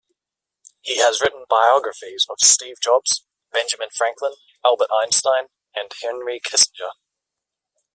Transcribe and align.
He 0.81 0.97
has 0.97 1.21
written 1.21 1.45
biographies 1.47 2.25
of 2.27 2.37
Steve 2.41 2.77
Jobs, 2.81 3.23
Benjamin 3.53 3.89
Franklin, 3.95 4.33
Albert 4.65 4.87
Einstein, 4.91 5.45
and 5.75 5.91
Henry 6.01 6.39
Kissinger. 6.39 6.93